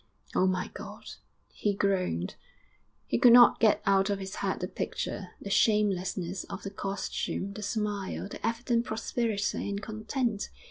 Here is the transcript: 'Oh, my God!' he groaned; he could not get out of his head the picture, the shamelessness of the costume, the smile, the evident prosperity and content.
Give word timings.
'Oh, 0.33 0.47
my 0.47 0.69
God!' 0.73 1.11
he 1.53 1.75
groaned; 1.75 2.33
he 3.05 3.19
could 3.19 3.33
not 3.33 3.59
get 3.59 3.83
out 3.85 4.09
of 4.09 4.17
his 4.17 4.37
head 4.37 4.59
the 4.59 4.67
picture, 4.67 5.29
the 5.39 5.51
shamelessness 5.51 6.43
of 6.45 6.63
the 6.63 6.71
costume, 6.71 7.53
the 7.53 7.61
smile, 7.61 8.27
the 8.27 8.43
evident 8.43 8.83
prosperity 8.85 9.69
and 9.69 9.79
content. 9.83 10.49